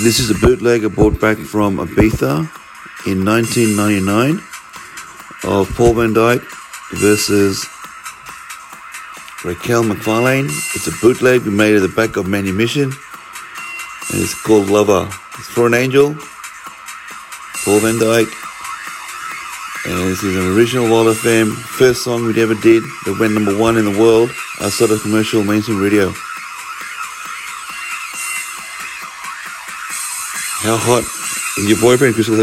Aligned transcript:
This 0.00 0.20
is 0.20 0.30
a 0.30 0.34
bootleg 0.34 0.84
I 0.84 0.88
bought 0.88 1.20
back 1.20 1.38
from 1.38 1.78
Ibiza 1.78 2.48
in 3.04 3.24
1999 3.24 4.38
of 5.42 5.68
Paul 5.74 5.94
Van 5.94 6.14
Dyk 6.14 6.40
versus 6.92 7.66
Raquel 9.44 9.82
McFarlane. 9.82 10.46
It's 10.76 10.86
a 10.86 10.92
bootleg 11.02 11.42
we 11.42 11.50
made 11.50 11.74
at 11.74 11.82
the 11.82 11.88
back 11.88 12.16
of 12.16 12.28
Manumission 12.28 12.84
and 12.84 14.22
it's 14.22 14.40
called 14.40 14.70
Lover. 14.70 15.08
It's 15.36 15.48
for 15.48 15.66
an 15.66 15.74
angel, 15.74 16.14
Paul 17.64 17.80
Van 17.80 17.98
Dyk. 17.98 18.30
And 19.86 20.10
this 20.12 20.22
is 20.22 20.36
an 20.36 20.56
original 20.56 20.88
Wild 20.88 21.08
FM, 21.08 21.52
first 21.52 22.04
song 22.04 22.24
we'd 22.24 22.38
ever 22.38 22.54
did 22.54 22.84
that 23.04 23.16
went 23.18 23.34
number 23.34 23.58
one 23.58 23.76
in 23.76 23.84
the 23.84 23.98
world 23.98 24.30
outside 24.60 24.92
of 24.92 25.02
commercial 25.02 25.42
mainstream 25.42 25.82
radio. 25.82 26.14
How 30.60 30.76
hot 30.76 31.04
is 31.56 31.68
your 31.68 31.80
boyfriend, 31.80 32.14
Crystal 32.14 32.34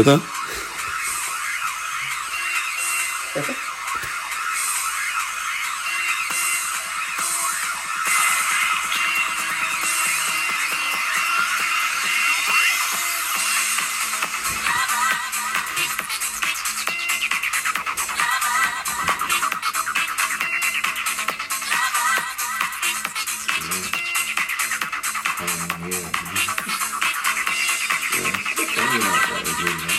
doing 29.56 29.78
that. 29.78 29.96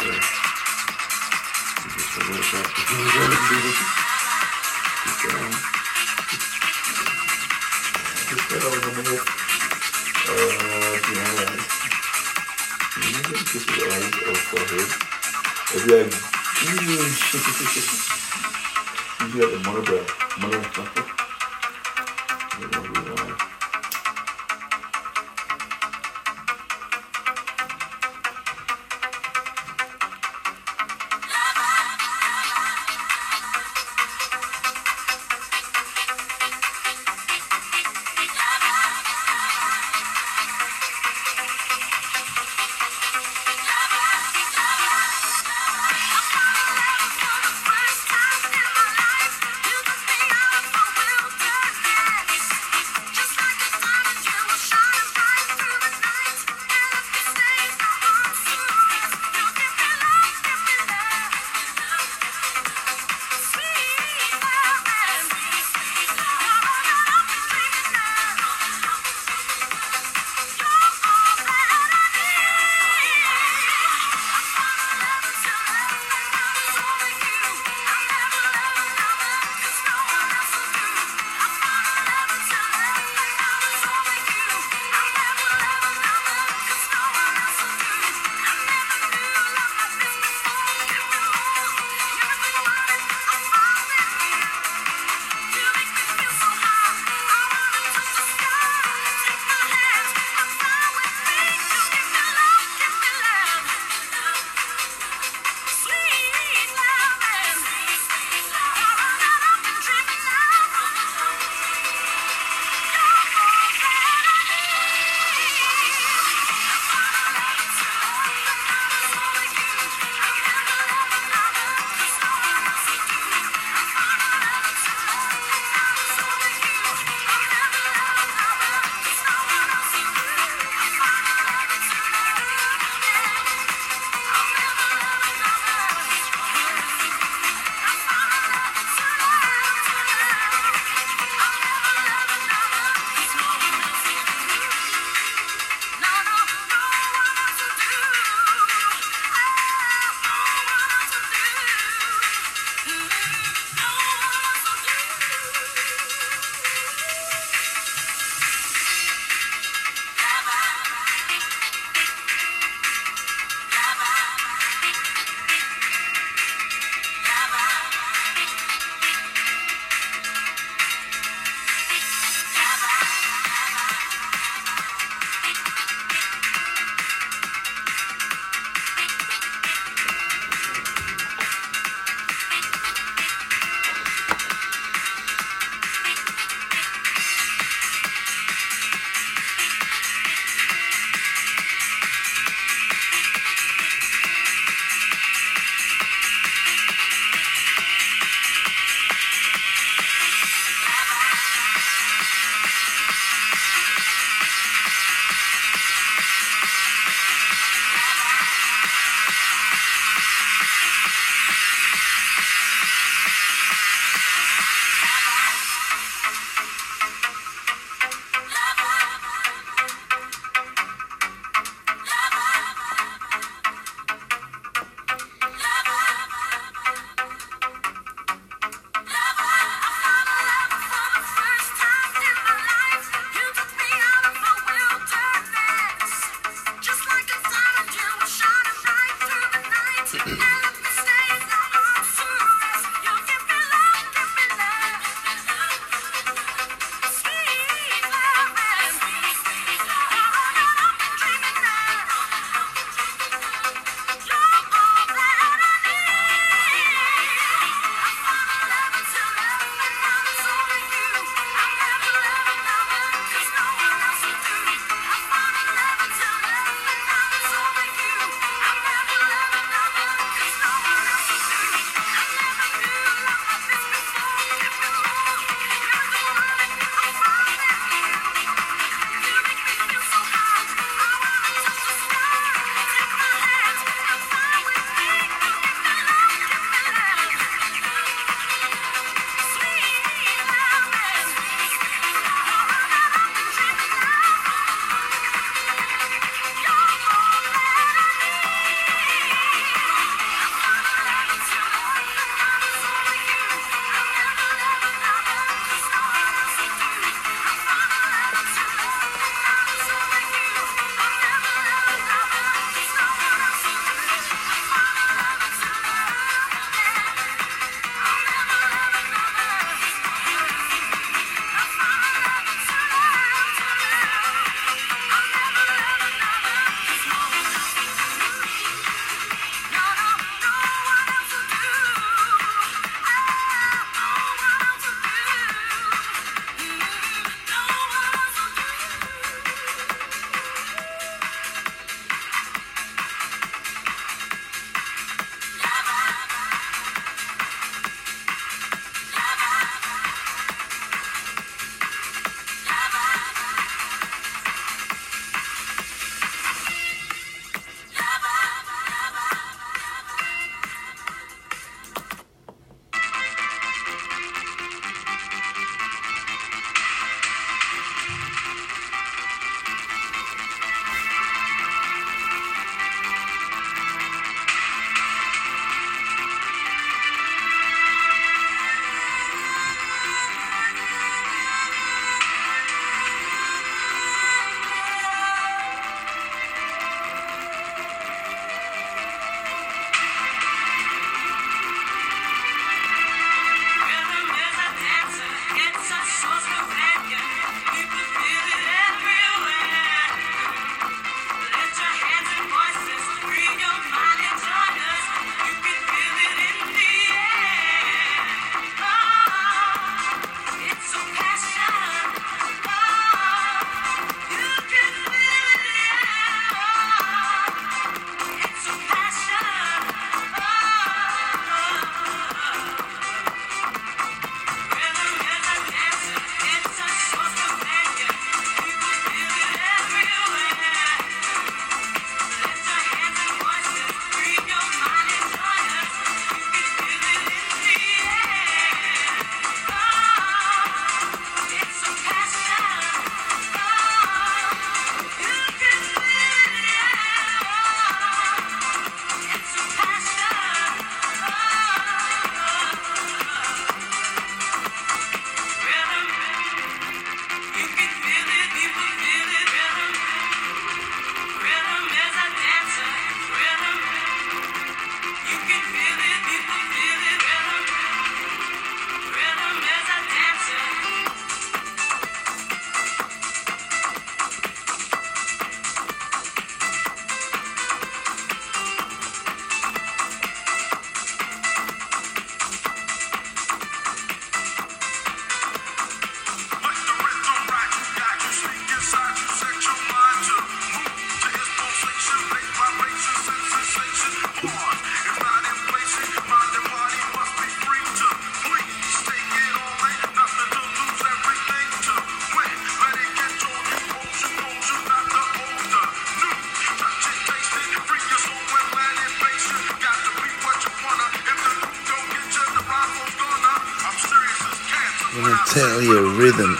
or 0.00 0.14
just 2.00 2.14
a 2.14 2.30
you 19.34 19.42
have 19.42 19.52
you 19.52 19.58
monobrow, 19.58 20.04
monobrow. 20.38 21.19
Thank 22.60 22.94
you. 22.96 22.99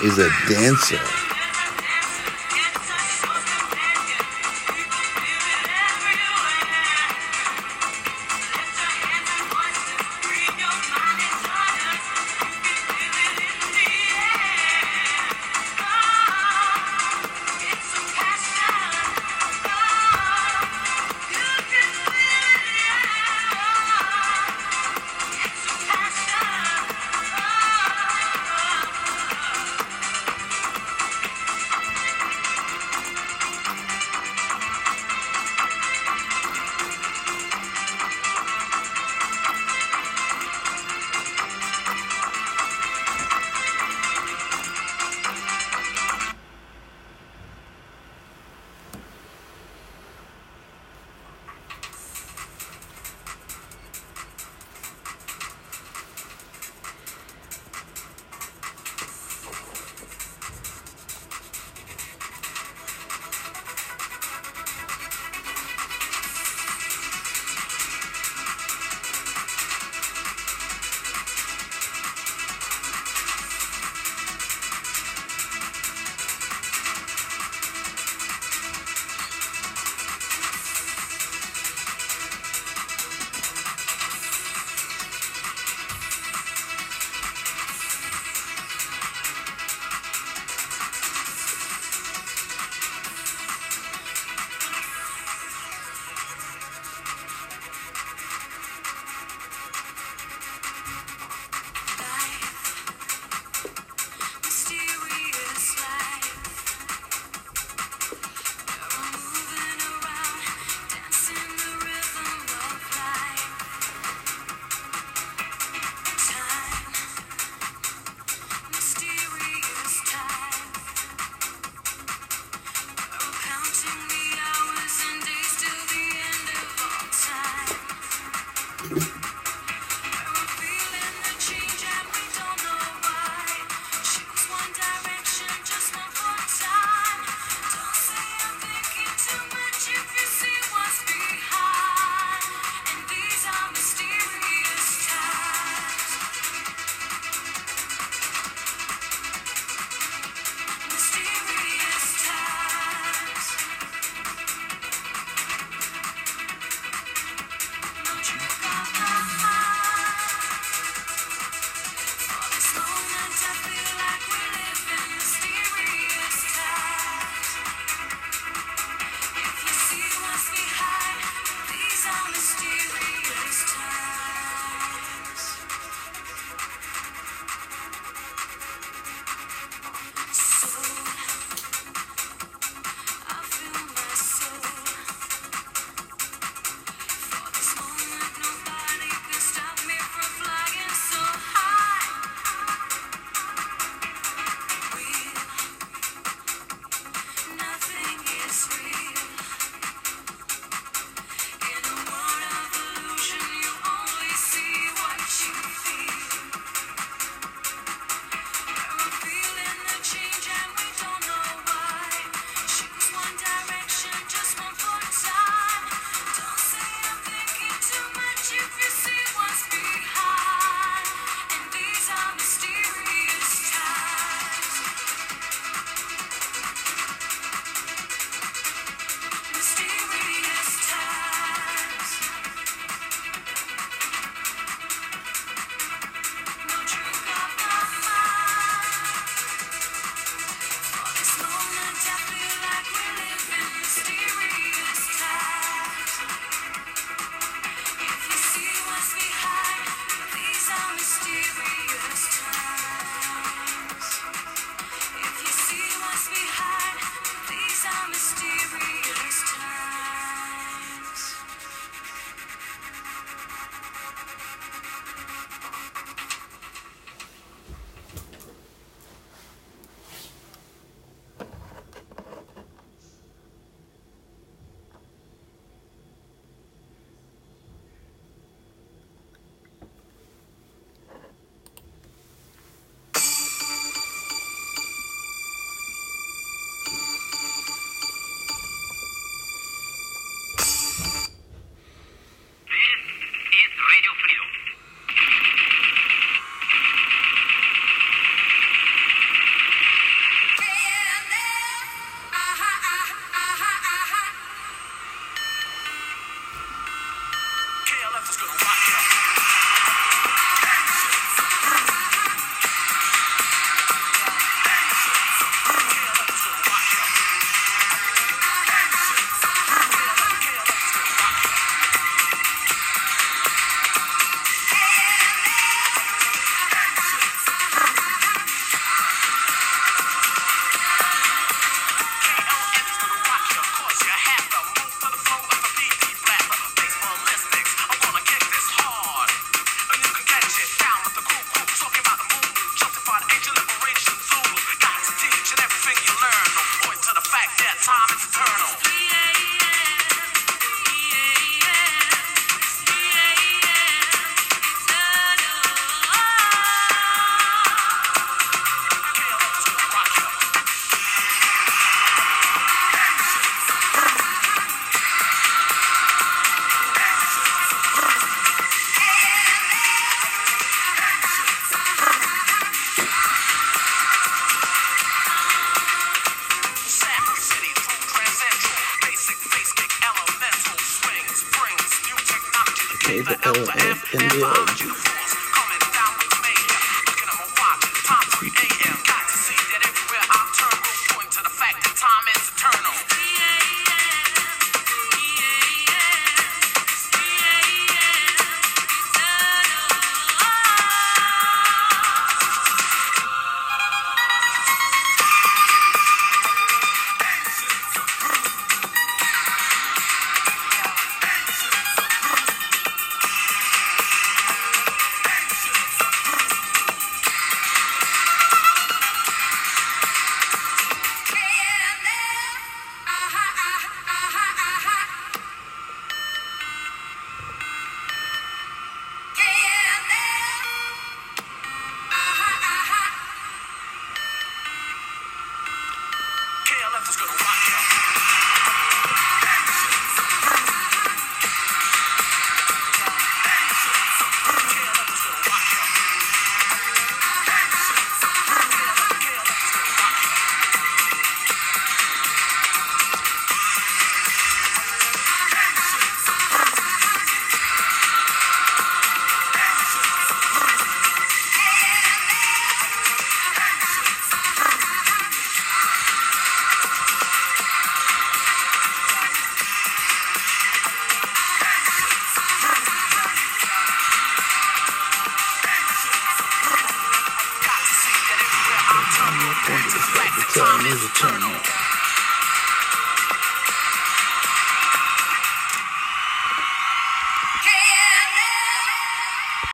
Is 0.02 0.18
a 0.18 0.28
dancer. 0.48 1.19